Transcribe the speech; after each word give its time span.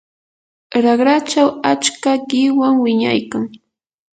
raqrachaw 0.83 1.49
achka 1.71 2.11
qiwan 2.29 2.73
wiñaykan. 2.83 3.45